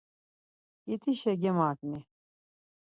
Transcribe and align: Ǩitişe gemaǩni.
Ǩitişe 0.85 1.33
gemaǩni. 1.41 1.99